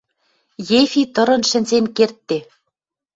[0.81, 2.37] Ефи тырын шӹнзен кердде